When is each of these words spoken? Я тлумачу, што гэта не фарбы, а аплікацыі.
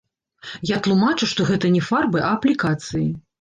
Я 0.69 0.79
тлумачу, 0.87 1.29
што 1.33 1.47
гэта 1.51 1.71
не 1.75 1.83
фарбы, 1.91 2.25
а 2.31 2.33
аплікацыі. 2.39 3.05